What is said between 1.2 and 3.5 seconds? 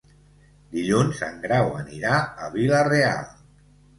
en Grau anirà a Vila-real.